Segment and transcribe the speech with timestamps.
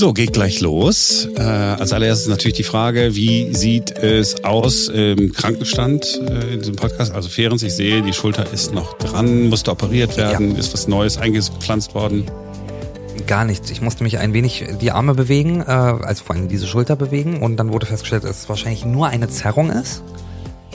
[0.00, 1.28] So, geht gleich los.
[1.36, 6.76] Äh, als allererstes natürlich die Frage, wie sieht es aus im Krankenstand äh, in diesem
[6.76, 7.12] Podcast?
[7.12, 10.58] Also Ferenc, ich sehe, die Schulter ist noch dran, musste operiert werden, ja.
[10.58, 12.24] ist was Neues eingepflanzt worden?
[13.26, 13.70] Gar nichts.
[13.70, 17.42] Ich musste mich ein wenig die Arme bewegen, äh, also vor allem diese Schulter bewegen
[17.42, 20.02] und dann wurde festgestellt, dass es wahrscheinlich nur eine Zerrung ist.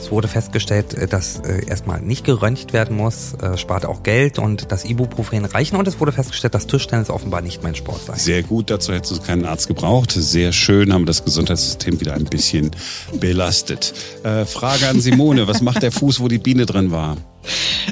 [0.06, 4.38] Es wurde festgestellt, äh, dass äh, erstmal nicht geröntgt werden muss, äh, spart auch Geld
[4.38, 5.74] und das Ibuprofen reichen.
[5.74, 8.14] Und es wurde festgestellt, dass Tischtennis offenbar nicht mein Sport sei.
[8.14, 10.12] Sehr gut, dazu hättest du keinen Arzt gebraucht.
[10.12, 12.70] Sehr schön, haben wir das Gesundheitssystem wieder ein bisschen
[13.18, 13.94] belastet.
[14.46, 17.16] Frage an Simone, was macht der Fuß, wo die Biene drin war?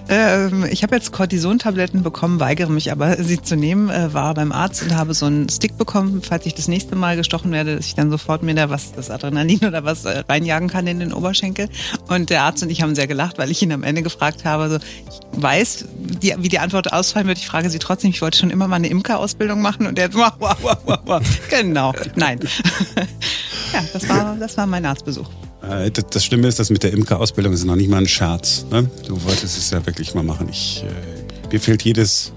[0.09, 3.91] Ähm, ich habe jetzt Cortison-Tabletten bekommen, weigere mich aber, sie zu nehmen.
[3.91, 7.17] Äh, war beim Arzt und habe so einen Stick bekommen, falls ich das nächste Mal
[7.17, 10.69] gestochen werde, dass ich dann sofort mir da was, das Adrenalin oder was äh, reinjagen
[10.69, 11.69] kann in den Oberschenkel.
[12.09, 14.69] Und der Arzt und ich haben sehr gelacht, weil ich ihn am Ende gefragt habe,
[14.69, 15.87] so, ich weiß,
[16.23, 17.39] die, wie die Antwort ausfallen wird.
[17.39, 20.33] Ich frage sie trotzdem, ich wollte schon immer mal eine Imker-Ausbildung machen und er wow,
[20.39, 21.23] wow, wow, wow, wow.
[21.51, 22.41] Genau, nein.
[23.73, 25.29] ja, das war, das war mein Arztbesuch.
[25.71, 28.67] Äh, das Schlimme ist, dass mit der Imker-Ausbildung ist noch nicht mal ein Scherz.
[28.71, 28.89] Ne?
[29.07, 30.49] Du wolltest es ja wirklich mal machen.
[30.51, 32.33] Ich, äh, mir fehlt jedes.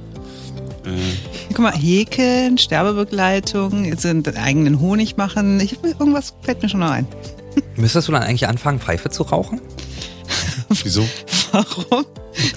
[0.86, 0.90] Äh
[1.50, 5.60] Guck mal, Häkeln, Sterbebegleitung, jetzt sind eigenen Honig machen.
[5.60, 7.08] Ich, irgendwas fällt mir schon noch ein.
[7.76, 9.62] Müsstest du dann eigentlich anfangen, Pfeife zu rauchen?
[10.84, 11.08] Wieso?
[11.52, 12.06] Warum?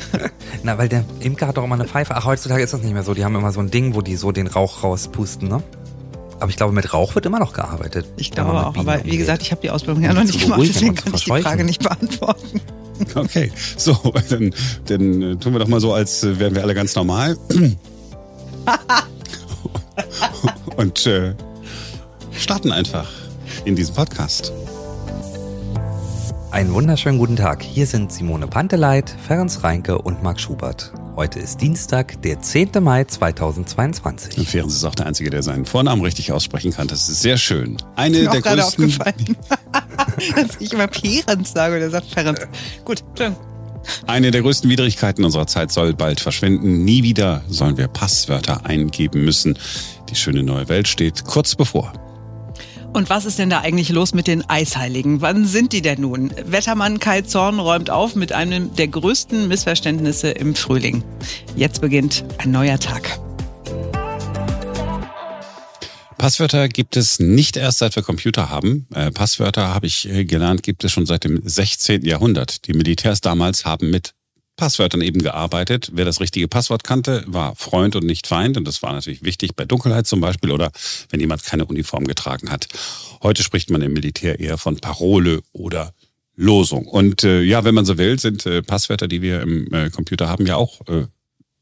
[0.62, 2.14] Na, weil der Imker hat doch immer eine Pfeife.
[2.14, 3.14] Ach, heutzutage ist das nicht mehr so.
[3.14, 5.62] Die haben immer so ein Ding, wo die so den Rauch rauspusten, ne?
[6.40, 8.06] Aber ich glaube, mit Rauch wird immer noch gearbeitet.
[8.16, 10.94] Ich glaube auch, aber wie gesagt, ich habe die Ausbildung ja noch nicht gemacht, deswegen
[10.94, 12.60] kann ich die Frage nicht beantworten.
[13.14, 13.94] Okay, so,
[14.28, 17.34] dann, dann äh, tun wir doch mal so, als äh, wären wir alle ganz normal.
[20.76, 21.34] Und äh,
[22.36, 23.08] starten einfach
[23.64, 24.52] in diesem Podcast.
[26.50, 27.62] Einen wunderschönen guten Tag.
[27.62, 30.92] Hier sind Simone Panteleit, Ferenc Reinke und Marc Schubert.
[31.20, 32.70] Heute ist Dienstag, der 10.
[32.80, 34.38] Mai 2022.
[34.38, 36.88] Und Ferenc ist auch der Einzige, der seinen Vornamen richtig aussprechen kann.
[36.88, 37.76] Das ist sehr schön.
[37.94, 38.84] Eine ist mir der auch größten...
[38.86, 39.36] aufgefallen.
[40.34, 42.48] Dass ich immer Ferenc sage und er sagt Ferenc.
[42.86, 43.36] Gut, schön.
[44.06, 46.86] Eine der größten Widrigkeiten unserer Zeit soll bald verschwinden.
[46.86, 49.58] Nie wieder sollen wir Passwörter eingeben müssen.
[50.08, 51.92] Die schöne neue Welt steht kurz bevor.
[52.92, 55.20] Und was ist denn da eigentlich los mit den Eisheiligen?
[55.20, 56.32] Wann sind die denn nun?
[56.44, 61.04] Wettermann Kai Zorn räumt auf mit einem der größten Missverständnisse im Frühling.
[61.54, 63.20] Jetzt beginnt ein neuer Tag.
[66.18, 68.86] Passwörter gibt es nicht erst seit wir Computer haben.
[68.92, 72.04] Äh, Passwörter, habe ich äh, gelernt, gibt es schon seit dem 16.
[72.04, 72.66] Jahrhundert.
[72.66, 74.14] Die Militärs damals haben mit
[74.60, 75.90] Passwörtern eben gearbeitet.
[75.94, 78.58] Wer das richtige Passwort kannte, war Freund und nicht Feind.
[78.58, 80.70] Und das war natürlich wichtig bei Dunkelheit zum Beispiel oder
[81.08, 82.68] wenn jemand keine Uniform getragen hat.
[83.22, 85.94] Heute spricht man im Militär eher von Parole oder
[86.36, 86.86] Losung.
[86.86, 90.28] Und äh, ja, wenn man so will, sind äh, Passwörter, die wir im äh, Computer
[90.28, 91.06] haben, ja auch äh,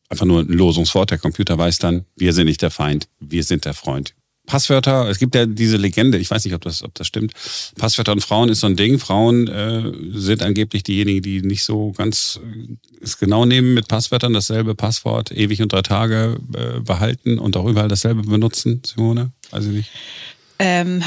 [0.09, 1.13] einfach nur ein Losungswort.
[1.13, 4.15] Der Computer weiß dann, wir sind nicht der Feind, wir sind der Freund,
[4.49, 7.33] Passwörter, es gibt ja diese Legende, ich weiß nicht, ob das, ob das stimmt.
[7.77, 8.99] Passwörter und Frauen ist so ein Ding.
[8.99, 14.33] Frauen äh, sind angeblich diejenigen, die nicht so ganz äh, es genau nehmen mit Passwörtern,
[14.33, 19.33] dasselbe Passwort ewig und drei Tage äh, behalten und auch überall dasselbe benutzen, Simone?
[19.51, 19.91] Weiß ich nicht.
[20.59, 21.03] Ähm,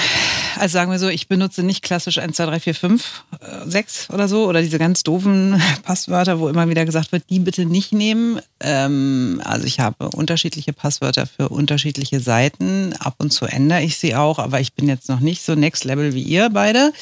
[0.59, 3.23] also sagen wir so, ich benutze nicht klassisch 1, 2, 3, 4, 5,
[3.65, 7.65] 6 oder so oder diese ganz doofen Passwörter, wo immer wieder gesagt wird, die bitte
[7.65, 8.39] nicht nehmen.
[8.59, 12.93] Ähm, also ich habe unterschiedliche Passwörter für unterschiedliche Seiten.
[12.99, 15.83] Ab und zu ändere ich sie auch, aber ich bin jetzt noch nicht so next
[15.83, 16.93] level wie ihr beide,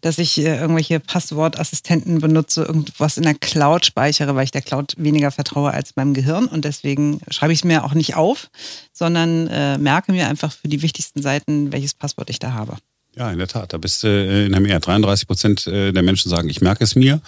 [0.00, 4.94] dass ich äh, irgendwelche Passwortassistenten benutze, irgendwas in der Cloud speichere, weil ich der Cloud
[4.98, 8.50] weniger vertraue als meinem Gehirn und deswegen schreibe ich es mir auch nicht auf,
[8.92, 12.76] sondern äh, merke mir einfach für die wichtigsten Seiten, welches Passwort ich da habe.
[13.18, 13.72] Ja, in der Tat.
[13.72, 14.78] Da bist du äh, in der Mehr.
[14.78, 17.20] 33 Prozent äh, der Menschen sagen, ich merke es mir.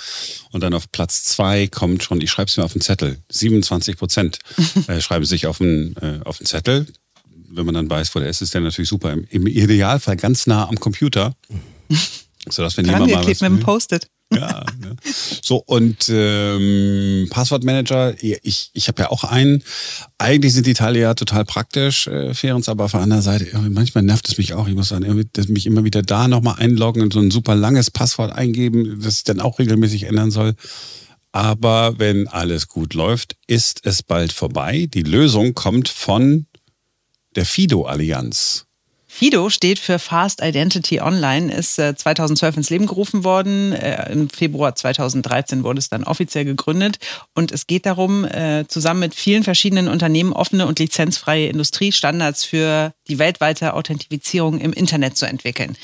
[0.52, 3.18] Und dann auf Platz zwei kommt schon, ich schreibe es mir auf den Zettel.
[3.30, 4.38] 27 Prozent
[4.86, 6.86] äh, schreiben sich auf den, auf den Zettel.
[7.52, 9.12] Wenn man dann weiß, wo der ist, ist der natürlich super.
[9.12, 11.34] Im Idealfall ganz nah am Computer.
[12.48, 14.08] Sodass, wenn jemand mal was mit dem Post-it.
[14.32, 14.94] Ja, ne?
[15.42, 19.64] so und ähm, Passwortmanager, ich, ich habe ja auch einen.
[20.18, 24.04] Eigentlich sind die Teile ja total praktisch, äh, Ferenc, aber auf der anderen Seite, manchmal
[24.04, 24.68] nervt es mich auch.
[24.68, 27.90] Ich muss sagen, irgendwie, mich immer wieder da nochmal einloggen und so ein super langes
[27.90, 30.54] Passwort eingeben, das ich dann auch regelmäßig ändern soll.
[31.32, 34.86] Aber wenn alles gut läuft, ist es bald vorbei.
[34.92, 36.46] Die Lösung kommt von
[37.36, 38.66] der FIDO-Allianz.
[39.20, 43.74] FIDO steht für Fast Identity Online, ist 2012 äh, ins Leben gerufen worden.
[43.74, 46.96] Äh, Im Februar 2013 wurde es dann offiziell gegründet.
[47.34, 52.94] Und es geht darum, äh, zusammen mit vielen verschiedenen Unternehmen offene und lizenzfreie Industriestandards für
[53.08, 55.76] die weltweite Authentifizierung im Internet zu entwickeln.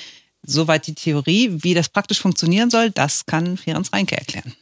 [0.43, 1.59] Soweit die Theorie.
[1.61, 4.55] Wie das praktisch funktionieren soll, das kann Ferenc Reinke erklären.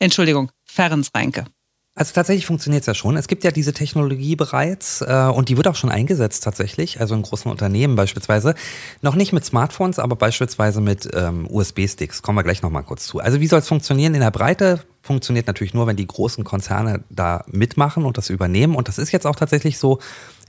[0.00, 1.46] Entschuldigung, Ferenc Reinke.
[1.94, 3.18] Also tatsächlich funktioniert es ja schon.
[3.18, 7.14] Es gibt ja diese Technologie bereits äh, und die wird auch schon eingesetzt tatsächlich, also
[7.14, 8.54] in großen Unternehmen beispielsweise.
[9.02, 12.22] Noch nicht mit Smartphones, aber beispielsweise mit ähm, USB-Sticks.
[12.22, 13.18] Kommen wir gleich nochmal kurz zu.
[13.18, 14.14] Also wie soll es funktionieren?
[14.14, 18.74] In der Breite funktioniert natürlich nur, wenn die großen Konzerne da mitmachen und das übernehmen.
[18.74, 19.98] Und das ist jetzt auch tatsächlich so.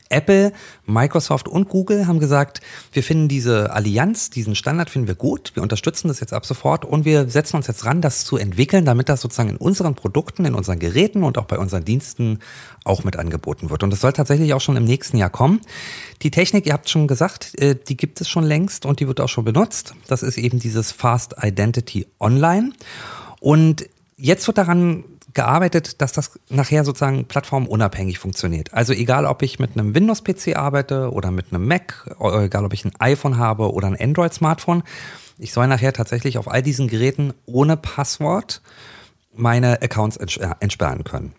[0.10, 0.54] Apple,
[0.86, 2.62] Microsoft und Google haben gesagt,
[2.92, 6.86] wir finden diese Allianz, diesen Standard finden wir gut, wir unterstützen das jetzt ab sofort
[6.86, 10.46] und wir setzen uns jetzt ran, das zu entwickeln, damit das sozusagen in unseren Produkten,
[10.46, 12.40] in unseren Geräten und auch bei unseren Diensten
[12.84, 13.84] auch mit angeboten wird.
[13.84, 15.62] Und das soll tatsächlich auch schon im nächsten Jahr kommen.
[16.22, 19.20] Die Technik, ihr habt schon gesagt, äh, die gibt es schon längst und die wird
[19.20, 19.96] auch schon benutzt.
[20.08, 22.74] Das ist eben dieses Fast Identity Online.
[23.40, 25.04] Und jetzt wird daran
[25.34, 28.74] gearbeitet, dass das nachher sozusagen plattformunabhängig funktioniert.
[28.74, 32.86] Also egal, ob ich mit einem Windows-PC arbeite oder mit einem Mac, egal, ob ich
[32.86, 34.84] ein iPhone habe oder ein Android-Smartphone,
[35.40, 38.62] ich soll nachher tatsächlich auf all diesen Geräten ohne Passwort
[39.36, 41.34] meine Accounts entsperren können.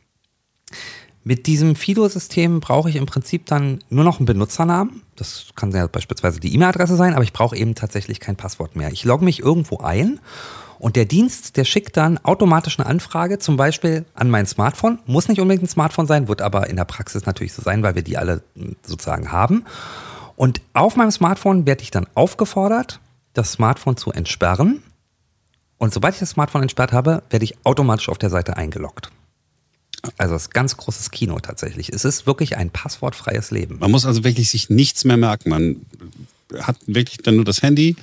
[1.23, 5.02] Mit diesem Fido-System brauche ich im Prinzip dann nur noch einen Benutzernamen.
[5.17, 8.93] Das kann ja beispielsweise die E-Mail-Adresse sein, aber ich brauche eben tatsächlich kein Passwort mehr.
[8.93, 10.20] Ich logge mich irgendwo ein
[10.78, 14.98] und der Dienst, der schickt dann automatisch eine Anfrage, zum Beispiel an mein Smartphone.
[15.06, 17.94] Muss nicht unbedingt ein Smartphone sein, wird aber in der Praxis natürlich so sein, weil
[17.94, 19.64] wir die alle hm, sozusagen haben.
[20.36, 23.00] Und auf meinem Smartphone werde ich dann aufgefordert,
[23.34, 24.82] das Smartphone zu entsperren.
[25.78, 29.10] Und sobald ich das Smartphone entsperrt habe, werde ich automatisch auf der Seite eingeloggt.
[30.18, 31.88] Also das ist ganz großes Kino tatsächlich.
[31.90, 33.78] Es ist wirklich ein passwortfreies Leben.
[33.78, 35.48] Man muss also wirklich sich nichts mehr merken.
[35.48, 35.86] Man
[36.58, 37.96] hat wirklich dann nur das Handy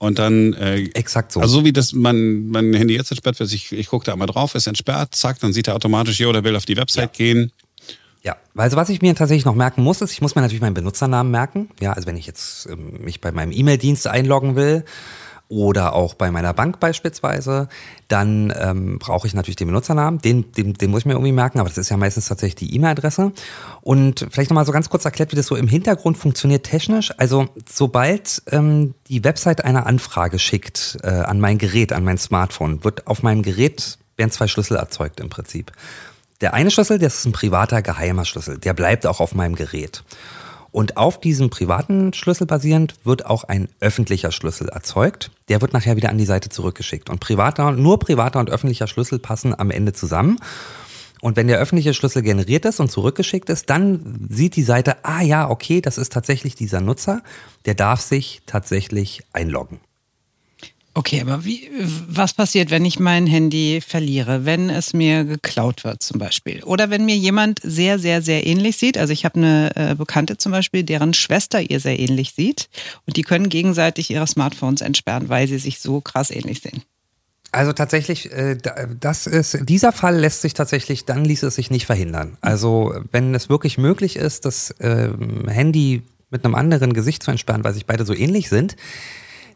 [0.00, 0.54] und dann.
[0.54, 1.40] Äh, Exakt so.
[1.40, 4.26] Also so wie das mein, mein Handy jetzt entsperrt wird, ich, ich gucke da einmal
[4.26, 7.24] drauf, ist entsperrt, zack, dann sieht er automatisch, jo, der will auf die Website ja.
[7.24, 7.52] gehen.
[8.22, 10.74] Ja, also was ich mir tatsächlich noch merken muss, ist, ich muss mir natürlich meinen
[10.74, 11.70] Benutzernamen merken.
[11.80, 14.84] Ja, also wenn ich jetzt ähm, mich bei meinem E-Mail-Dienst einloggen will,
[15.50, 17.68] oder auch bei meiner Bank beispielsweise,
[18.06, 21.58] dann ähm, brauche ich natürlich den Benutzernamen, den, den, den muss ich mir irgendwie merken,
[21.58, 23.32] aber das ist ja meistens tatsächlich die E-Mail-Adresse.
[23.80, 27.12] Und vielleicht nochmal so ganz kurz erklärt, wie das so im Hintergrund funktioniert technisch.
[27.18, 32.84] Also sobald ähm, die Website eine Anfrage schickt äh, an mein Gerät, an mein Smartphone,
[32.84, 35.72] wird auf meinem Gerät werden zwei Schlüssel erzeugt im Prinzip.
[36.40, 40.04] Der eine Schlüssel, das ist ein privater geheimer Schlüssel, der bleibt auch auf meinem Gerät.
[40.72, 45.30] Und auf diesem privaten Schlüssel basierend wird auch ein öffentlicher Schlüssel erzeugt.
[45.48, 47.10] Der wird nachher wieder an die Seite zurückgeschickt.
[47.10, 50.38] Und privater, nur privater und öffentlicher Schlüssel passen am Ende zusammen.
[51.20, 55.22] Und wenn der öffentliche Schlüssel generiert ist und zurückgeschickt ist, dann sieht die Seite, ah
[55.22, 57.22] ja, okay, das ist tatsächlich dieser Nutzer,
[57.66, 59.80] der darf sich tatsächlich einloggen.
[60.92, 61.70] Okay, aber wie,
[62.08, 66.64] was passiert, wenn ich mein Handy verliere, wenn es mir geklaut wird zum Beispiel?
[66.64, 68.98] Oder wenn mir jemand sehr, sehr, sehr ähnlich sieht?
[68.98, 72.68] Also ich habe eine äh, Bekannte zum Beispiel, deren Schwester ihr sehr ähnlich sieht
[73.06, 76.82] und die können gegenseitig ihre Smartphones entsperren, weil sie sich so krass ähnlich sehen.
[77.52, 78.56] Also tatsächlich, äh,
[78.98, 82.36] das ist, dieser Fall lässt sich tatsächlich, dann ließ es sich nicht verhindern.
[82.40, 87.62] Also wenn es wirklich möglich ist, das ähm, Handy mit einem anderen Gesicht zu entsperren,
[87.62, 88.76] weil sich beide so ähnlich sind,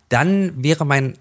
[0.08, 1.14] dann wäre mein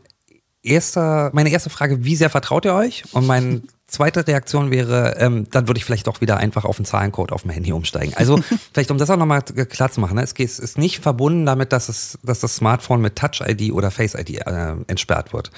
[0.64, 3.04] erster, meine erste Frage, wie sehr vertraut ihr euch?
[3.12, 6.86] Und meine zweite Reaktion wäre, ähm, dann würde ich vielleicht doch wieder einfach auf den
[6.86, 8.14] Zahlencode auf dem Handy umsteigen.
[8.16, 8.42] Also
[8.74, 10.24] vielleicht, um das auch nochmal klar zu machen, ne?
[10.24, 14.76] es ist nicht verbunden damit, dass, es, dass das Smartphone mit Touch-ID oder Face-ID äh,
[14.88, 15.52] entsperrt wird.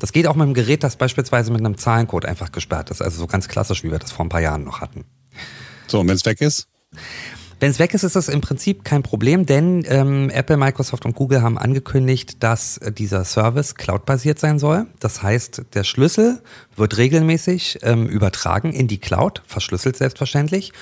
[0.00, 3.00] Das geht auch mit einem Gerät, das beispielsweise mit einem Zahlencode einfach gesperrt ist.
[3.00, 5.04] Also so ganz klassisch, wie wir das vor ein paar Jahren noch hatten.
[5.86, 6.68] So, und wenn es weg ist?
[7.60, 11.16] Wenn es weg ist, ist das im Prinzip kein Problem, denn ähm, Apple, Microsoft und
[11.16, 14.86] Google haben angekündigt, dass äh, dieser Service cloud-basiert sein soll.
[15.00, 16.40] Das heißt, der Schlüssel
[16.76, 20.72] wird regelmäßig ähm, übertragen in die Cloud, verschlüsselt selbstverständlich.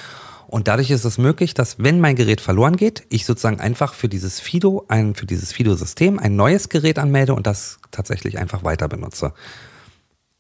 [0.49, 4.09] Und dadurch ist es möglich, dass wenn mein Gerät verloren geht, ich sozusagen einfach für
[4.09, 8.87] dieses Fido, ein, für dieses Fido-System ein neues Gerät anmelde und das tatsächlich einfach weiter
[8.87, 9.33] benutze.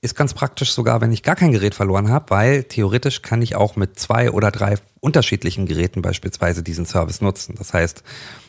[0.07, 3.57] Ist ganz praktisch sogar, wenn ich gar kein Gerät verloren habe, weil theoretisch kann ich
[3.57, 7.57] auch mit zwei oder drei unterschiedlichen Geräten beispielsweise diesen Service nutzen.
[7.59, 8.05] Das heißt,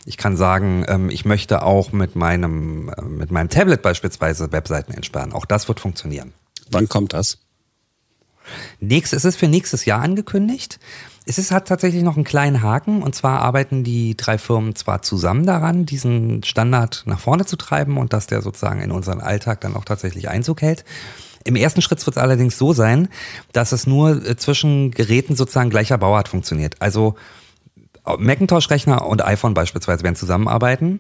[0.06, 4.94] ich kann sagen, ähm, ich möchte auch mit meinem, äh, mit meinem Tablet beispielsweise Webseiten
[4.94, 5.34] entsperren.
[5.34, 6.32] Auch das wird funktionieren.
[6.70, 7.40] Wann kommt das?
[8.80, 10.80] Nächst, es ist für nächstes Jahr angekündigt.
[11.26, 15.02] Es ist, hat tatsächlich noch einen kleinen Haken und zwar arbeiten die drei Firmen zwar
[15.02, 19.60] zusammen daran, diesen Standard nach vorne zu treiben und dass der sozusagen in unseren Alltag
[19.62, 20.86] dann auch tatsächlich Einzug hält.
[21.48, 23.08] Im ersten Schritt wird es allerdings so sein,
[23.54, 26.76] dass es nur äh, zwischen Geräten sozusagen gleicher Bauart funktioniert.
[26.80, 27.16] Also
[28.18, 31.00] Macintosh-Rechner und iPhone beispielsweise werden zusammenarbeiten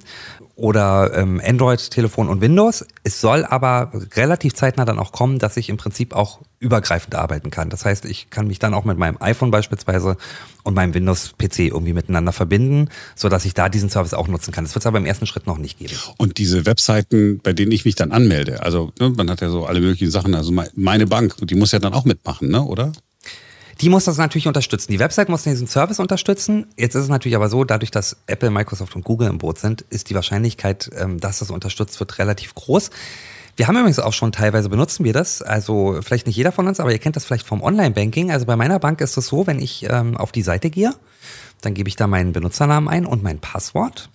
[0.55, 2.85] oder ähm, Android-Telefon und Windows.
[3.03, 7.51] Es soll aber relativ zeitnah dann auch kommen, dass ich im Prinzip auch übergreifend arbeiten
[7.51, 7.69] kann.
[7.69, 10.17] Das heißt, ich kann mich dann auch mit meinem iPhone beispielsweise
[10.63, 14.63] und meinem Windows-PC irgendwie miteinander verbinden, so dass ich da diesen Service auch nutzen kann.
[14.63, 15.93] Das wird es aber im ersten Schritt noch nicht geben.
[16.17, 19.67] Und diese Webseiten, bei denen ich mich dann anmelde, also ne, man hat ja so
[19.67, 22.91] alle möglichen Sachen, also meine Bank, die muss ja dann auch mitmachen, ne, oder?
[23.81, 24.91] Die muss das natürlich unterstützen.
[24.91, 26.65] Die Website muss diesen Service unterstützen.
[26.77, 29.81] Jetzt ist es natürlich aber so, dadurch, dass Apple, Microsoft und Google im Boot sind,
[29.89, 32.89] ist die Wahrscheinlichkeit, ähm, dass das unterstützt wird, relativ groß.
[33.55, 35.41] Wir haben übrigens auch schon teilweise benutzen wir das.
[35.41, 38.31] Also vielleicht nicht jeder von uns, aber ihr kennt das vielleicht vom Online-Banking.
[38.31, 40.93] Also bei meiner Bank ist es so, wenn ich ähm, auf die Seite gehe,
[41.61, 44.09] dann gebe ich da meinen Benutzernamen ein und mein Passwort.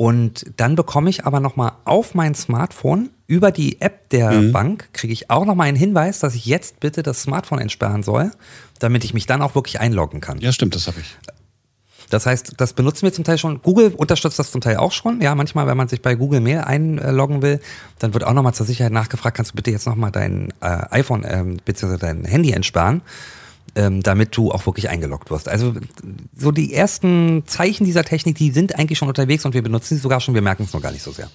[0.00, 4.50] Und dann bekomme ich aber nochmal auf mein Smartphone über die App der mhm.
[4.50, 8.30] Bank, kriege ich auch nochmal einen Hinweis, dass ich jetzt bitte das Smartphone entsperren soll,
[8.78, 10.38] damit ich mich dann auch wirklich einloggen kann.
[10.40, 11.18] Ja, stimmt, das habe ich.
[12.08, 13.60] Das heißt, das benutzen wir zum Teil schon.
[13.60, 15.20] Google unterstützt das zum Teil auch schon.
[15.20, 17.60] Ja, manchmal, wenn man sich bei Google Mail einloggen will,
[17.98, 21.26] dann wird auch nochmal zur Sicherheit nachgefragt, kannst du bitte jetzt nochmal dein äh, iPhone
[21.28, 21.98] ähm, bzw.
[21.98, 23.02] dein Handy entsperren,
[23.74, 25.48] ähm, damit du auch wirklich eingeloggt wirst.
[25.48, 25.74] Also
[26.36, 30.00] so die ersten Zeichen dieser Technik, die sind eigentlich schon unterwegs und wir benutzen sie
[30.00, 31.30] sogar schon, wir merken es noch gar nicht so sehr.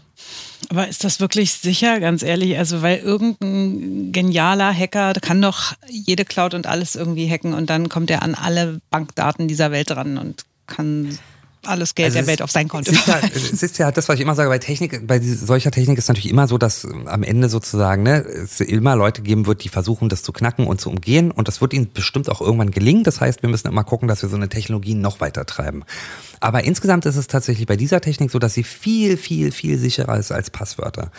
[0.70, 2.58] Aber ist das wirklich sicher, ganz ehrlich?
[2.58, 7.90] Also, weil irgendein genialer Hacker kann doch jede Cloud und alles irgendwie hacken und dann
[7.90, 11.18] kommt er an alle Bankdaten dieser Welt ran und kann
[11.68, 12.92] alles Geld also der Welt auf sein Konto.
[12.92, 15.72] Es ist, ja, es ist ja das, was ich immer sage, bei Technik, bei solcher
[15.72, 19.64] Technik ist natürlich immer so, dass am Ende sozusagen ne, es immer Leute geben wird,
[19.64, 21.32] die versuchen, das zu knacken und zu umgehen.
[21.32, 23.04] Und das wird ihnen bestimmt auch irgendwann gelingen.
[23.04, 25.84] Das heißt, wir müssen immer gucken, dass wir so eine Technologie noch weiter treiben.
[26.40, 30.18] Aber insgesamt ist es tatsächlich bei dieser Technik so, dass sie viel, viel, viel sicherer
[30.18, 31.12] ist als Passwörter.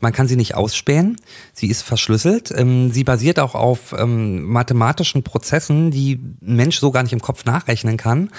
[0.00, 1.16] Man kann sie nicht ausspähen.
[1.52, 2.52] Sie ist verschlüsselt.
[2.54, 7.20] Ähm, sie basiert auch auf ähm, mathematischen Prozessen, die ein Mensch so gar nicht im
[7.20, 8.30] Kopf nachrechnen kann.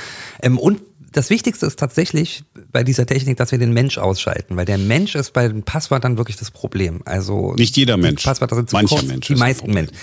[0.41, 0.79] Ähm, und
[1.11, 5.15] das Wichtigste ist tatsächlich bei dieser Technik, dass wir den Mensch ausschalten, weil der Mensch
[5.15, 7.01] ist bei den Passwörtern wirklich das Problem.
[7.05, 8.23] Also nicht jeder Mensch.
[8.23, 9.07] Passwörter sind zu Mancher kurz.
[9.07, 9.95] Mensch die meisten Menschen.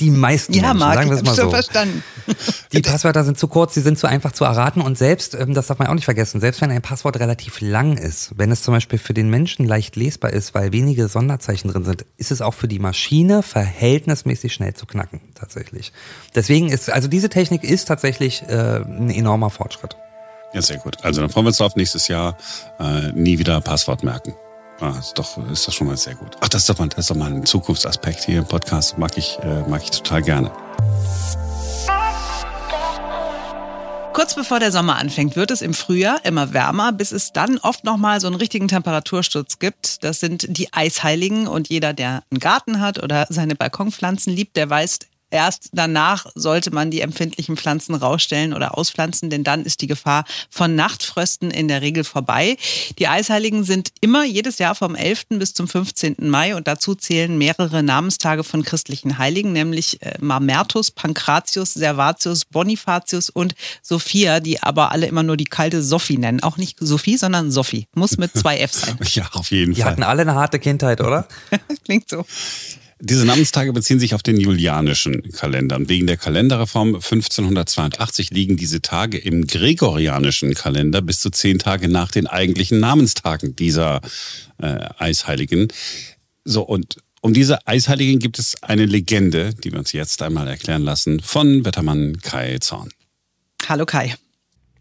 [0.00, 1.50] Die meisten ja, Menschen, Marc, sagen wir es mal so.
[1.50, 2.02] verstanden.
[2.72, 5.68] Die Passwörter sind zu kurz, sie sind zu einfach zu erraten und selbst, ähm, das
[5.68, 8.74] darf man auch nicht vergessen, selbst wenn ein Passwort relativ lang ist, wenn es zum
[8.74, 12.54] Beispiel für den Menschen leicht lesbar ist, weil wenige Sonderzeichen drin sind, ist es auch
[12.54, 15.92] für die Maschine verhältnismäßig schnell zu knacken, tatsächlich.
[16.34, 19.96] Deswegen ist, also diese Technik ist tatsächlich äh, ein enormer Fortschritt.
[20.54, 20.96] Ja, sehr gut.
[21.02, 22.36] Also dann freuen wir uns auf nächstes Jahr
[22.78, 24.34] äh, nie wieder Passwort merken.
[24.80, 26.36] Ah, ist doch, ist das schon mal sehr gut.
[26.40, 28.96] Ach, das ist doch mal, das ist doch mal ein Zukunftsaspekt hier im Podcast.
[28.96, 30.50] Mag ich, äh, mag ich total gerne.
[34.12, 37.82] Kurz bevor der Sommer anfängt, wird es im Frühjahr immer wärmer, bis es dann oft
[37.82, 40.04] nochmal so einen richtigen Temperatursturz gibt.
[40.04, 44.70] Das sind die Eisheiligen und jeder, der einen Garten hat oder seine Balkonpflanzen liebt, der
[44.70, 45.00] weiß,
[45.34, 50.24] Erst danach sollte man die empfindlichen Pflanzen rausstellen oder auspflanzen, denn dann ist die Gefahr
[50.48, 52.56] von Nachtfrösten in der Regel vorbei.
[53.00, 55.24] Die Eisheiligen sind immer jedes Jahr vom 11.
[55.30, 56.14] bis zum 15.
[56.20, 63.28] Mai und dazu zählen mehrere Namenstage von christlichen Heiligen, nämlich äh, Mamertus, Pankratius, Servatius, Bonifatius
[63.28, 66.44] und Sophia, die aber alle immer nur die kalte Sophie nennen.
[66.44, 67.88] Auch nicht Sophie, sondern Sophie.
[67.96, 68.96] Muss mit zwei F sein.
[69.14, 69.90] Ja, auf jeden Die Fall.
[69.90, 71.26] hatten alle eine harte Kindheit, oder?
[71.84, 72.24] Klingt so.
[73.06, 75.76] Diese Namenstage beziehen sich auf den julianischen Kalender.
[75.76, 81.90] Und wegen der Kalenderreform 1582 liegen diese Tage im gregorianischen Kalender bis zu zehn Tage
[81.90, 84.00] nach den eigentlichen Namenstagen dieser
[84.56, 85.68] äh, Eisheiligen.
[86.44, 90.82] So, und um diese Eisheiligen gibt es eine Legende, die wir uns jetzt einmal erklären
[90.82, 92.88] lassen, von Wettermann Kai Zorn.
[93.68, 94.14] Hallo Kai.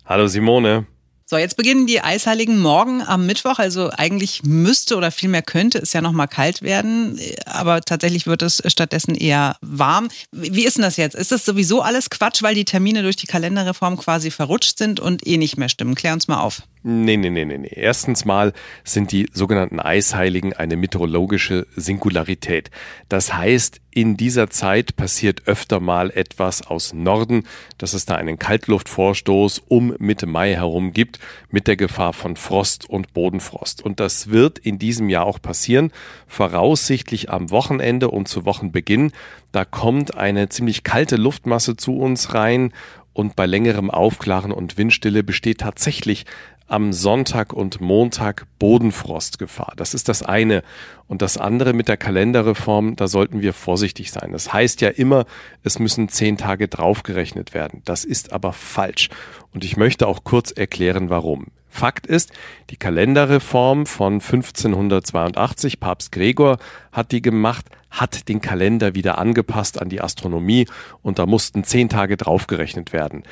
[0.06, 0.88] Hallo Simone.
[1.34, 3.58] So, jetzt beginnen die Eisheiligen morgen am Mittwoch.
[3.58, 8.44] Also eigentlich müsste oder vielmehr könnte es ja noch mal kalt werden, aber tatsächlich wird
[8.44, 10.10] es stattdessen eher warm.
[10.32, 11.16] Wie ist denn das jetzt?
[11.16, 15.26] Ist das sowieso alles Quatsch, weil die Termine durch die Kalenderreform quasi verrutscht sind und
[15.26, 15.96] eh nicht mehr stimmen?
[15.96, 16.62] Klär uns mal auf.
[16.86, 17.72] Nee, nee, nee, nee, nee.
[17.74, 18.52] Erstens mal
[18.84, 22.72] sind die sogenannten Eisheiligen eine meteorologische Singularität.
[23.08, 27.48] Das heißt, in dieser Zeit passiert öfter mal etwas aus Norden,
[27.78, 32.90] dass es da einen Kaltluftvorstoß um Mitte Mai herum gibt, mit der Gefahr von Frost
[32.90, 33.82] und Bodenfrost.
[33.82, 35.90] Und das wird in diesem Jahr auch passieren,
[36.28, 39.14] voraussichtlich am Wochenende und zu Wochenbeginn.
[39.54, 42.74] Da kommt eine ziemlich kalte Luftmasse zu uns rein
[43.14, 46.26] und bei längerem Aufklaren und Windstille besteht tatsächlich
[46.74, 49.74] am Sonntag und Montag Bodenfrostgefahr.
[49.78, 50.64] Das ist das eine.
[51.06, 54.32] Und das andere mit der Kalenderreform, da sollten wir vorsichtig sein.
[54.32, 55.26] Das heißt ja immer,
[55.62, 57.84] es müssen zehn Tage draufgerechnet werden.
[57.86, 59.10] Das ist aber falsch.
[59.54, 61.46] Und ich möchte auch kurz erklären, warum.
[61.70, 62.32] Fakt ist,
[62.72, 66.58] die Kalenderreform von 1582, Papst Gregor
[66.92, 70.68] hat die gemacht, hat den Kalender wieder angepasst an die Astronomie
[71.04, 73.24] und da mussten zehn Tage draufgerechnet werden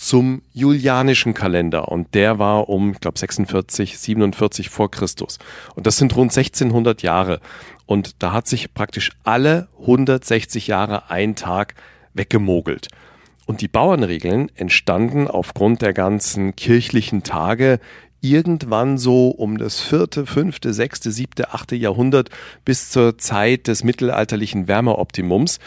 [0.00, 5.38] zum julianischen Kalender und der war um, ich glaube, 46, 47 vor Christus.
[5.74, 7.40] Und das sind rund 1600 Jahre.
[7.84, 11.74] Und da hat sich praktisch alle 160 Jahre ein Tag
[12.14, 12.88] weggemogelt.
[13.44, 17.78] Und die Bauernregeln entstanden aufgrund der ganzen kirchlichen Tage
[18.22, 22.30] irgendwann so um das vierte, fünfte, sechste, siebte, achte Jahrhundert
[22.64, 25.58] bis zur Zeit des mittelalterlichen Wärmeoptimums.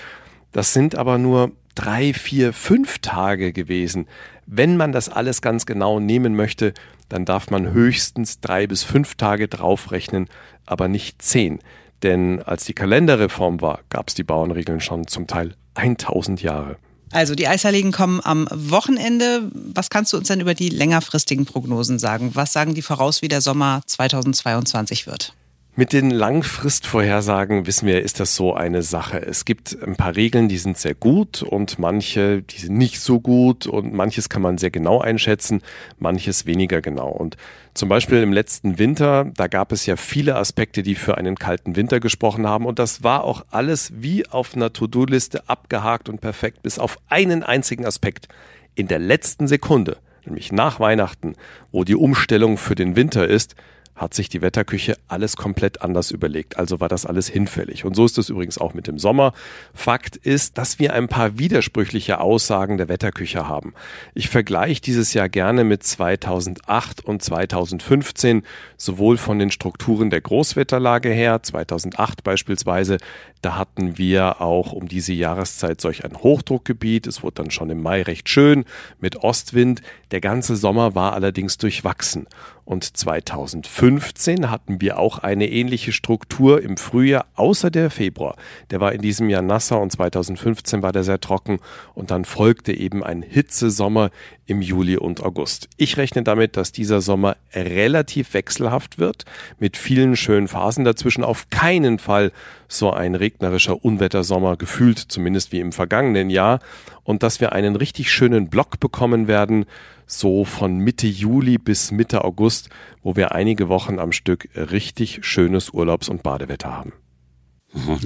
[0.54, 4.08] Das sind aber nur drei, vier, fünf Tage gewesen.
[4.46, 6.74] Wenn man das alles ganz genau nehmen möchte,
[7.10, 10.30] dann darf man höchstens drei bis fünf Tage draufrechnen,
[10.66, 11.60] aber nicht zehn.
[12.04, 16.78] Denn als die Kalenderreform war, gab es die Bauernregeln schon zum Teil 1000 Jahre.
[17.12, 19.52] Also die Eisheiligen kommen am Wochenende.
[19.54, 22.32] Was kannst du uns denn über die längerfristigen Prognosen sagen?
[22.34, 25.34] Was sagen die voraus, wie der Sommer 2022 wird?
[25.76, 29.18] Mit den Langfristvorhersagen wissen wir, ist das so eine Sache.
[29.26, 33.20] Es gibt ein paar Regeln, die sind sehr gut und manche, die sind nicht so
[33.20, 35.64] gut und manches kann man sehr genau einschätzen,
[35.98, 37.10] manches weniger genau.
[37.10, 37.38] Und
[37.74, 41.76] zum Beispiel im letzten Winter, da gab es ja viele Aspekte, die für einen kalten
[41.76, 46.62] Winter gesprochen haben und das war auch alles wie auf einer To-Do-Liste abgehakt und perfekt,
[46.62, 48.28] bis auf einen einzigen Aspekt.
[48.76, 51.34] In der letzten Sekunde, nämlich nach Weihnachten,
[51.72, 53.56] wo die Umstellung für den Winter ist,
[53.96, 56.58] hat sich die Wetterküche alles komplett anders überlegt.
[56.58, 57.86] Also war das alles hinfällig.
[57.86, 59.34] Und so ist es übrigens auch mit dem Sommer.
[59.74, 63.74] Fakt ist, dass wir ein paar widersprüchliche Aussagen der Wetterküche haben.
[64.14, 68.44] Ich vergleiche dieses Jahr gerne mit 2008 und 2015,
[68.78, 72.98] sowohl von den Strukturen der Großwetterlage her, 2008 beispielsweise,
[73.44, 77.08] da hatten wir auch um diese Jahreszeit solch ein Hochdruckgebiet.
[77.08, 78.64] Es wurde dann schon im Mai recht schön
[79.02, 79.82] mit Ostwind.
[80.12, 82.26] Der ganze Sommer war allerdings durchwachsen.
[82.66, 88.36] Und 2015 hatten wir auch eine ähnliche Struktur im Frühjahr, außer der Februar.
[88.72, 91.60] Der war in diesem Jahr nasser und 2015 war der sehr trocken.
[91.94, 94.12] Und dann folgte eben ein Hitzesommer
[94.46, 95.70] im Juli und August.
[95.78, 99.26] Ich rechne damit, dass dieser Sommer relativ wechselhaft wird,
[99.60, 101.24] mit vielen schönen Phasen dazwischen.
[101.24, 102.32] Auf keinen Fall
[102.68, 106.60] so ein regnerischer Unwettersommer gefühlt, zumindest wie im vergangenen Jahr.
[107.04, 109.66] Und dass wir einen richtig schönen Block bekommen werden,
[110.06, 112.70] so von Mitte Juli bis Mitte August,
[113.02, 116.94] wo wir einige Wochen am Stück richtig schönes Urlaubs- und Badewetter haben.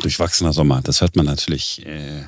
[0.02, 1.86] Durchwachsener Sommer, das hört man natürlich.
[1.86, 2.24] Äh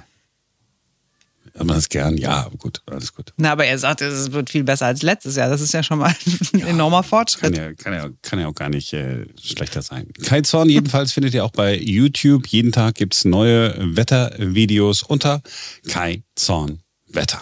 [1.59, 2.17] Hört man das gern?
[2.17, 3.33] Ja, gut, alles gut.
[3.35, 5.49] Na, aber er sagt, es wird viel besser als letztes Jahr.
[5.49, 6.15] Das ist ja schon mal
[6.53, 7.53] ein ja, enormer Fortschritt.
[7.53, 10.07] Kann ja, kann ja, kann ja auch gar nicht äh, schlechter sein.
[10.23, 12.47] Kai Zorn jedenfalls findet ihr auch bei YouTube.
[12.47, 15.41] Jeden Tag gibt es neue Wettervideos unter
[15.85, 17.41] Kai Zorn Wetter.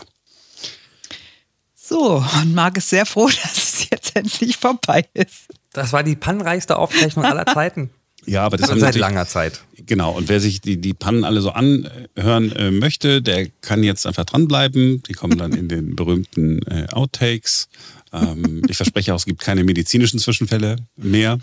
[1.75, 5.45] So, und Marc ist sehr froh, dass es jetzt endlich vorbei ist.
[5.73, 7.91] Das war die pannenreichste Aufzeichnung aller Zeiten.
[8.27, 9.61] Ja, aber das also seit langer Zeit.
[9.85, 10.11] Genau.
[10.11, 14.25] Und wer sich die, die Pannen alle so anhören äh, möchte, der kann jetzt einfach
[14.25, 15.01] dranbleiben.
[15.03, 17.69] Die kommen dann in den berühmten äh, Outtakes.
[18.11, 21.39] Ähm, ich verspreche auch, es gibt keine medizinischen Zwischenfälle mehr.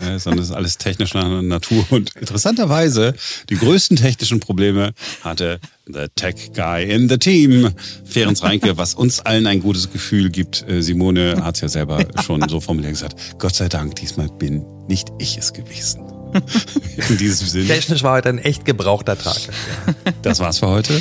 [0.00, 1.84] Äh, sondern es ist alles technischer Natur.
[1.90, 3.14] Und interessanterweise,
[3.48, 7.72] die größten technischen Probleme hatte the Tech Guy in the Team,
[8.04, 10.64] Ferenc Reinke, was uns allen ein gutes Gefühl gibt.
[10.68, 14.64] Äh, Simone hat es ja selber schon so formuliert gesagt, Gott sei Dank, diesmal bin
[14.86, 16.17] nicht ich es gewesen.
[17.10, 17.66] In diesem Sinne.
[17.66, 19.38] Technisch war heute ein echt gebrauchter Tag.
[20.22, 20.94] Das war's für heute.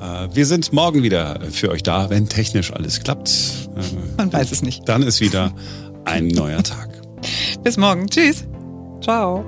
[0.00, 3.30] Äh, wir sind morgen wieder für euch da, wenn technisch alles klappt.
[3.76, 3.80] Äh,
[4.16, 4.88] Man weiß es nicht.
[4.88, 5.52] Dann ist wieder
[6.04, 6.88] ein neuer Tag.
[7.62, 8.08] Bis morgen.
[8.08, 8.44] Tschüss.
[9.02, 9.44] Ciao.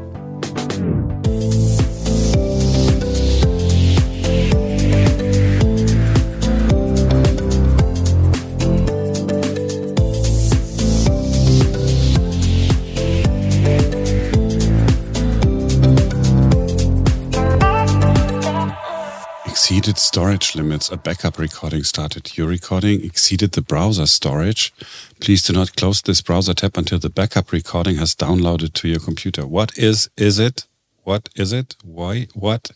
[19.89, 20.91] Exceeded storage limits.
[20.91, 22.37] A backup recording started.
[22.37, 24.73] Your recording exceeded the browser storage.
[25.19, 29.01] Please do not close this browser tab until the backup recording has downloaded to your
[29.01, 29.47] computer.
[29.47, 30.67] What is, is it?
[31.05, 31.77] What is it?
[31.83, 32.29] Why?
[32.35, 32.71] What?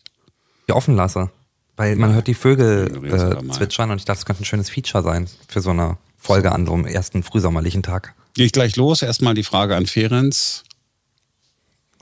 [0.69, 1.31] Die offen lasse.
[1.77, 5.03] Weil man hört die Vögel äh, zwitschern und ich dachte, das könnte ein schönes Feature
[5.03, 8.15] sein für so eine Folge an so einem ersten frühsommerlichen Tag.
[8.35, 9.03] Gehe ich gleich los.
[9.03, 10.65] Erstmal die Frage an Ferenz.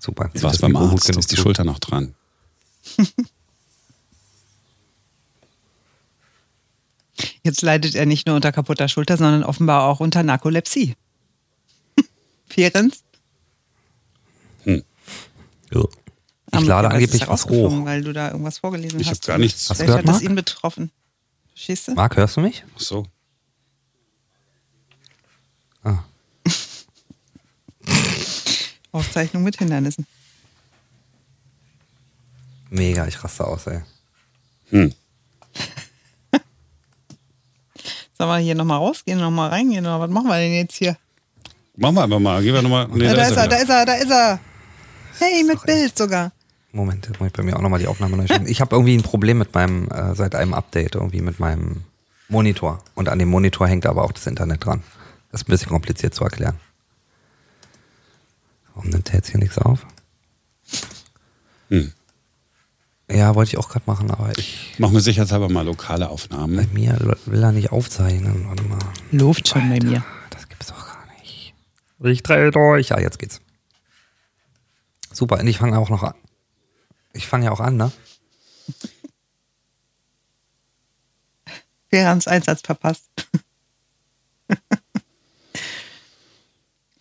[0.00, 0.30] Super.
[0.34, 1.10] Was beim Arzt?
[1.10, 2.14] Ist die Schulter noch dran?
[7.42, 10.94] Jetzt leidet er nicht nur unter kaputter Schulter, sondern offenbar auch unter Narkolepsie.
[12.46, 13.02] Ferenz?
[14.64, 14.84] Hm.
[15.72, 15.84] Ja.
[16.52, 17.84] Ich lade angeblich was hoch.
[17.84, 19.22] Weil du da irgendwas vorgelesen ich hast.
[19.24, 19.70] Ich habe gar nichts.
[19.70, 20.90] Hast Vielleicht gehört, hat das ihn betroffen.
[21.48, 21.94] Verstehst du?
[21.94, 22.64] Marc, hörst du mich?
[22.74, 23.06] Ach so.
[25.84, 26.04] Ah.
[28.92, 30.06] Aufzeichnung mit Hindernissen.
[32.70, 33.82] Mega, ich raste aus, ey.
[34.70, 34.94] Hm.
[38.20, 40.94] Sollen wir hier nochmal rausgehen, nochmal reingehen oder was machen wir denn jetzt hier?
[41.74, 42.42] Machen wir einfach mal.
[42.42, 42.86] Gehen wir nochmal.
[42.92, 44.38] Nee, da, da, ist er, da ist er, da ist er.
[45.18, 46.30] Hey, mit Bild sogar.
[46.70, 48.46] Moment, muss ich bei mir auch nochmal die Aufnahme neu starten.
[48.46, 51.84] Ich habe irgendwie ein Problem mit meinem, äh, seit einem Update, irgendwie mit meinem
[52.28, 52.84] Monitor.
[52.94, 54.82] Und an dem Monitor hängt aber auch das Internet dran.
[55.32, 56.60] Das ist ein bisschen kompliziert zu erklären.
[58.74, 59.86] Warum nimmt er jetzt hier nichts auf?
[61.70, 61.90] Hm.
[63.12, 66.68] Ja, wollte ich auch gerade machen, aber ich, Machen wir sicherheitshalber mal lokale bei Aufnahmen.
[66.72, 66.96] mir
[67.26, 68.46] will er nicht aufzeichnen.
[68.48, 68.78] Warte mal.
[69.10, 70.04] Luft schon bei mir.
[70.30, 71.54] Das gibt's doch gar nicht.
[72.04, 72.90] Ich drehe durch.
[72.90, 73.40] Ja, jetzt geht's.
[75.12, 76.14] Super, und ich fange auch noch an.
[77.12, 77.90] Ich fange ja auch an, ne?
[81.90, 83.10] Ferans Einsatz verpasst.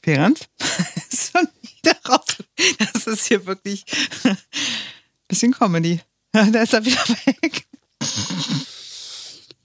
[0.02, 0.48] Ferans?
[1.12, 2.38] ist schon wieder raus.
[2.93, 3.86] Das ist hier wirklich
[5.30, 6.02] bisschen Comedy.
[6.32, 7.65] Da ist er wieder weg.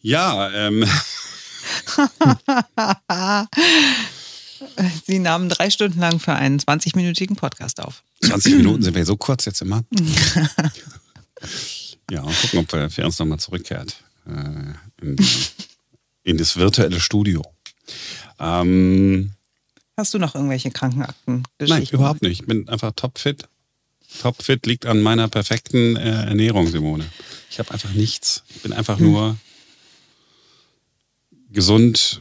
[0.01, 0.83] Ja, ähm,
[5.07, 8.03] Sie nahmen drei Stunden lang für einen 20-minütigen Podcast auf.
[8.23, 9.85] 20 Minuten sind wir so kurz jetzt immer.
[12.11, 14.73] ja, und gucken, ob für uns nochmal zurückkehrt äh,
[15.03, 15.17] in,
[16.23, 17.43] in das virtuelle Studio.
[18.39, 19.35] Ähm,
[19.99, 21.43] Hast du noch irgendwelche Krankenakten?
[21.61, 22.41] nein, überhaupt nicht.
[22.41, 23.51] Ich bin einfach topfit.
[24.21, 27.05] Topfit liegt an meiner perfekten äh, Ernährung, Simone.
[27.51, 28.43] Ich habe einfach nichts.
[28.49, 29.37] Ich bin einfach nur
[31.51, 32.21] gesund,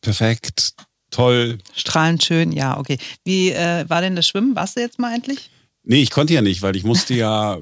[0.00, 0.74] perfekt,
[1.10, 1.58] toll.
[1.74, 2.98] Strahlend schön, ja, okay.
[3.24, 4.56] Wie äh, war denn das Schwimmen?
[4.56, 5.50] Warst du jetzt mal endlich?
[5.82, 7.58] Nee, ich konnte ja nicht, weil ich musste ja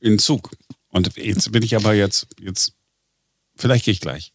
[0.00, 0.50] in den Zug.
[0.88, 2.74] Und jetzt bin ich aber jetzt, jetzt,
[3.56, 4.32] vielleicht gehe ich gleich.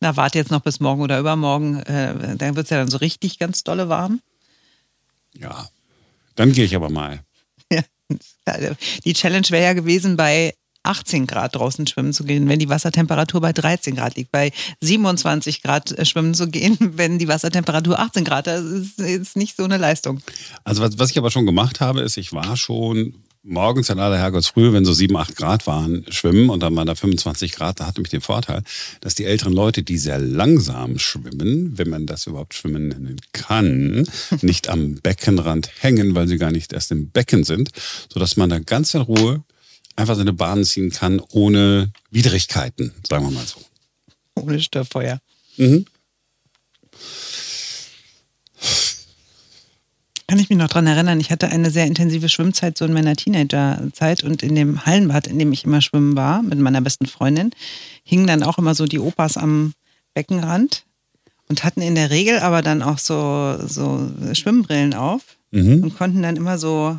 [0.00, 1.80] Na, warte jetzt noch bis morgen oder übermorgen.
[1.80, 4.20] Äh, dann wird es ja dann so richtig ganz dolle warm.
[5.36, 5.68] Ja,
[6.36, 7.20] dann gehe ich aber mal.
[7.70, 7.82] Ja.
[9.04, 10.52] Die Challenge wäre ja gewesen, bei
[10.84, 14.30] 18 Grad draußen schwimmen zu gehen, wenn die Wassertemperatur bei 13 Grad liegt.
[14.30, 19.36] Bei 27 Grad äh, schwimmen zu gehen, wenn die Wassertemperatur 18 Grad, das ist jetzt
[19.36, 20.20] nicht so eine Leistung.
[20.62, 24.18] Also was, was ich aber schon gemacht habe, ist, ich war schon morgens in aller
[24.18, 27.86] Herrgottsfrühe, wenn so 7, 8 Grad waren, schwimmen und dann waren da 25 Grad, da
[27.86, 28.62] hatte mich den Vorteil,
[29.00, 34.06] dass die älteren Leute, die sehr langsam schwimmen, wenn man das überhaupt schwimmen nennen kann,
[34.40, 37.70] nicht am Beckenrand hängen, weil sie gar nicht erst im Becken sind,
[38.12, 39.44] sodass man da ganz in Ruhe
[39.94, 43.60] einfach seine Bahn ziehen kann, ohne Widrigkeiten, sagen wir mal so.
[44.34, 45.20] Ohne Störfeuer.
[45.56, 45.84] Mhm.
[50.26, 53.14] Kann ich mich noch dran erinnern, ich hatte eine sehr intensive Schwimmzeit so in meiner
[53.14, 57.50] Teenagerzeit und in dem Hallenbad, in dem ich immer schwimmen war, mit meiner besten Freundin,
[58.04, 59.74] hingen dann auch immer so die Opas am
[60.14, 60.84] Beckenrand
[61.48, 65.84] und hatten in der Regel aber dann auch so, so Schwimmbrillen auf Mhm.
[65.84, 66.98] und konnten dann immer so,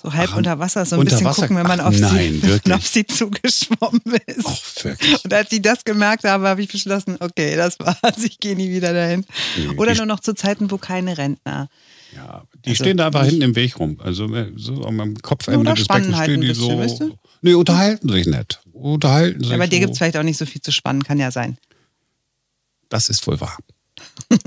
[0.00, 1.42] so halb Ach, unter Wasser so ein bisschen Wasser?
[1.42, 4.46] gucken, wenn man Ach, auf, nein, sie, auf sie zugeschwommen ist.
[4.46, 5.24] Ach, wirklich.
[5.24, 8.70] Und als ich das gemerkt habe, habe ich beschlossen, okay, das war's, ich gehe nie
[8.70, 9.24] wieder dahin.
[9.56, 11.68] Nee, Oder nur noch zu Zeiten, wo keine Rentner.
[12.14, 13.98] Ja, die Also, stehen da einfach hinten im Weg rum.
[14.02, 16.78] Also äh, so am Kopfende Oder des spannen Beckens halt stehen die bisschen, so.
[16.78, 17.18] weißt du?
[17.40, 18.60] Nee, unterhalten sich nicht.
[18.72, 19.80] Unterhalten sich Ja, bei dir so.
[19.80, 21.56] gibt es vielleicht auch nicht so viel zu spannen, kann ja sein.
[22.88, 23.56] Das ist wohl wahr.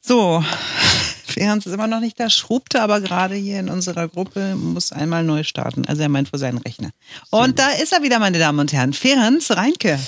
[0.00, 0.40] So,
[1.26, 5.24] Ferenc ist immer noch nicht da, schrubte aber gerade hier in unserer Gruppe, muss einmal
[5.24, 5.84] neu starten.
[5.86, 6.90] Also er meint vor seinen Rechner.
[7.30, 8.92] Und da ist er wieder, meine Damen und Herren.
[8.92, 9.98] Ferenc Reinke.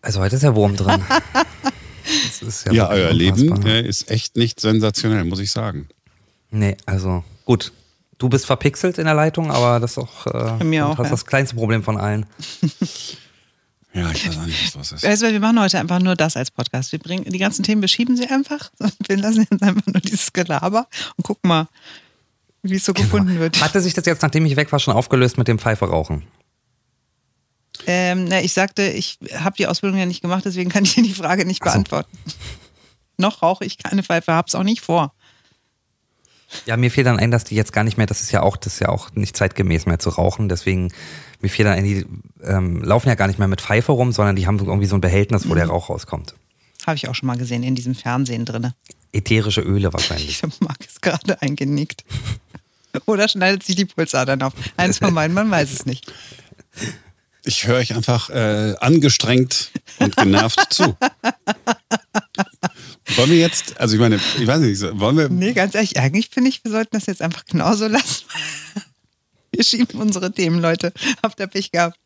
[0.00, 1.02] Also heute ist der Wurm drin.
[2.40, 3.72] Das ist ja, Ja, euer Leben unfassbar.
[3.72, 5.88] äh, ist echt nicht sensationell, muss ich sagen.
[6.50, 7.72] Nee, also gut.
[8.18, 10.98] Du bist verpixelt in der Leitung, aber das ist auch, äh, Bei mir du auch,
[10.98, 11.10] hast ja.
[11.10, 12.26] das kleinste Problem von allen.
[13.94, 15.02] Ja, ich weiß auch nicht, was los ist.
[15.02, 16.92] Weißt du, wir machen heute einfach nur das als Podcast.
[16.92, 18.70] Wir bringen die ganzen Themen, wir schieben sie einfach.
[19.08, 21.68] Wir lassen jetzt einfach nur dieses Gelaber und gucken mal,
[22.62, 23.60] wie es so gefunden wird.
[23.62, 26.24] Hatte sich das jetzt, nachdem ich weg war, schon aufgelöst mit dem Pfeife rauchen?
[27.90, 31.02] Ähm, na, ich sagte, ich habe die Ausbildung ja nicht gemacht, deswegen kann ich dir
[31.02, 31.70] die Frage nicht so.
[31.70, 32.18] beantworten.
[33.16, 35.14] Noch rauche ich keine Pfeife, hab's auch nicht vor.
[36.66, 38.58] Ja, mir fiel dann ein, dass die jetzt gar nicht mehr, das ist ja auch,
[38.58, 40.50] das ist ja auch nicht zeitgemäß mehr zu rauchen.
[40.50, 40.92] Deswegen,
[41.40, 42.06] mir fiel dann ein, die
[42.42, 45.00] ähm, laufen ja gar nicht mehr mit Pfeife rum, sondern die haben irgendwie so ein
[45.00, 46.34] Behältnis, wo der Rauch rauskommt.
[46.86, 48.74] Habe ich auch schon mal gesehen in diesem Fernsehen drinne.
[49.12, 50.28] Ätherische Öle wahrscheinlich.
[50.28, 52.04] Ich habe Marc ist gerade eingenickt.
[53.06, 54.52] Oder schneidet sich die Pulsadern auf.
[54.76, 56.12] Eins von beiden, man weiß es nicht.
[57.48, 60.94] Ich höre euch einfach äh, angestrengt und genervt zu.
[63.16, 66.28] Wollen wir jetzt, also ich meine, ich weiß nicht, wollen wir, Nee, ganz ehrlich, eigentlich
[66.28, 68.24] finde ich, wir sollten das jetzt einfach genauso lassen.
[69.50, 70.92] Wir schieben unsere Themen, Leute.
[71.22, 71.98] Habt ihr Pech gehabt.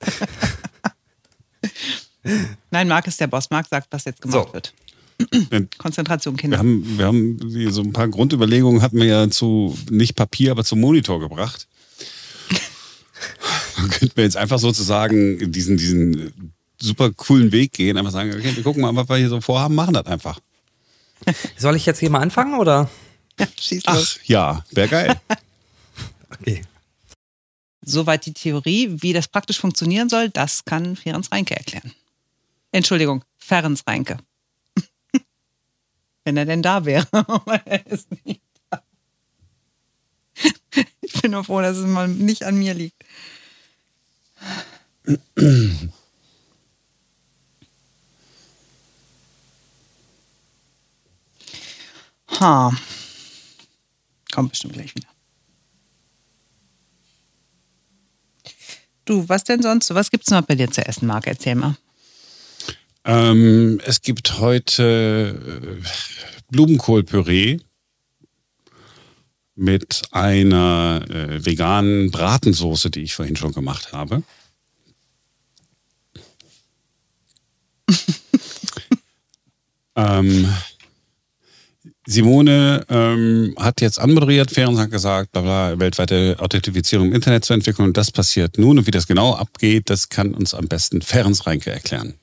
[2.70, 3.50] Nein, Marc ist der Boss.
[3.50, 4.54] Marc sagt, was jetzt gemacht So.
[4.54, 4.72] wird.
[5.50, 6.56] wir Konzentration, Kinder.
[6.56, 7.38] haben, wir haben
[7.70, 11.68] so ein paar Grundüberlegungen hatten wir ja zu, nicht Papier, aber zum Monitor gebracht.
[13.76, 18.54] Dann könnten wir jetzt einfach sozusagen diesen, diesen super coolen Weg gehen, einfach sagen, okay,
[18.54, 20.40] wir gucken mal, was wir hier so vorhaben, machen das einfach.
[21.56, 22.90] Soll ich jetzt hier mal anfangen oder?
[23.38, 24.18] Ja, schieß los.
[24.20, 25.20] Ach ja, wäre geil.
[26.28, 26.60] Okay.
[27.82, 28.96] Soweit die Theorie.
[29.00, 31.92] Wie das praktisch funktionieren soll, das kann Ferenc Reinke erklären.
[32.72, 34.18] Entschuldigung, Ferenc Reinke.
[36.24, 37.06] Wenn er denn da wäre.
[37.12, 38.82] Aber er ist nicht da.
[41.00, 42.95] Ich bin nur froh, dass es mal nicht an mir liegt.
[52.40, 52.72] Ha.
[54.32, 55.08] Kommt bestimmt gleich wieder.
[59.04, 59.94] Du, was denn sonst?
[59.94, 61.26] Was gibt's noch bei dir zu essen, Marc?
[61.26, 61.76] Erzähl mal.
[63.04, 65.38] Ähm, es gibt heute
[65.82, 65.82] äh,
[66.50, 67.58] Blumenkohlpüree
[69.54, 74.22] mit einer äh, veganen Bratensoße, die ich vorhin schon gemacht habe.
[79.96, 80.52] Ähm,
[82.06, 87.52] Simone ähm, hat jetzt anmoderiert, Ferens hat gesagt, bla bla, weltweite Authentifizierung im Internet zu
[87.52, 91.02] entwickeln und das passiert nun und wie das genau abgeht, das kann uns am besten
[91.02, 92.14] Ferens Reinke erklären.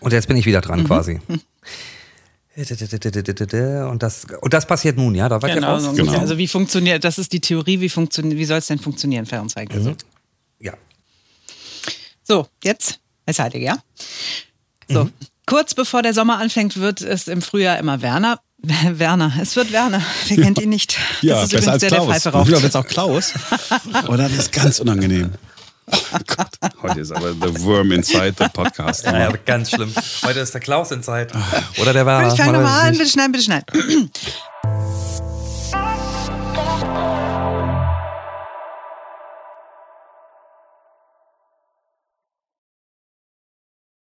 [0.00, 1.20] Und jetzt bin ich wieder dran quasi.
[2.54, 5.26] Und das, und das passiert nun, ja?
[5.26, 6.18] Da war Genau, so Genau.
[6.18, 9.80] Also wie funktioniert, das ist die Theorie, wie funktioniert, wie soll es denn funktionieren, Fernsehreike?
[9.80, 9.96] Mhm.
[10.60, 10.74] Ja.
[12.22, 13.78] So, jetzt als Heilige, ja?
[14.86, 15.12] So, Mhm.
[15.46, 18.40] Kurz bevor der Sommer anfängt, wird es im Frühjahr immer Werner.
[18.62, 20.02] Werner, es wird Werner.
[20.28, 20.96] Wer kennt ihn nicht?
[21.22, 22.48] das ist übrigens der, der Pfeife raucht.
[22.48, 23.32] Oder wird es auch Klaus?
[24.08, 25.32] Oder das ist ganz unangenehm.
[25.90, 26.48] Oh Gott,
[26.80, 29.04] heute ist aber The Worm Inside the Podcast.
[29.04, 29.92] Ja, ja, ganz schlimm.
[30.24, 31.32] Heute ist der Klaus in Zeit.
[31.80, 32.28] Oder der war.
[32.28, 34.10] Ich fange nochmal an, bitte schneiden, bitte schneiden.